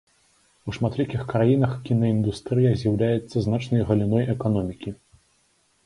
У 0.71 0.73
шматлікіх 0.77 1.21
краінах 1.33 1.75
кінаіндустрыя 1.91 2.73
з'яўляецца 2.83 3.37
значнай 3.47 3.81
галіной 3.91 4.23
эканомікі. 4.39 4.99